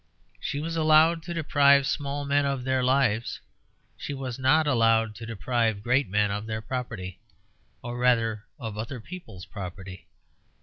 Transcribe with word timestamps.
She 0.39 0.59
was 0.59 0.75
allowed 0.75 1.21
to 1.21 1.33
deprive 1.35 1.85
small 1.85 2.25
men 2.25 2.43
of 2.43 2.63
their 2.63 2.83
lives, 2.83 3.39
she 3.95 4.15
was 4.15 4.39
not 4.39 4.65
allowed 4.65 5.13
to 5.17 5.27
deprive 5.27 5.83
great 5.83 6.09
men 6.09 6.31
of 6.31 6.47
their 6.47 6.59
property 6.63 7.19
or 7.83 7.99
rather 7.99 8.45
of 8.57 8.79
other 8.79 8.99
people's 8.99 9.45
property. 9.45 10.07